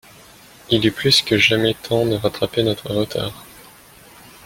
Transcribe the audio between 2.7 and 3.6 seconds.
retard.